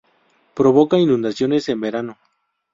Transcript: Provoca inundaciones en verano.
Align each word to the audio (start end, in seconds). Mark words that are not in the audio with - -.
Provoca 0.55 0.97
inundaciones 0.97 1.69
en 1.69 1.79
verano. 1.79 2.17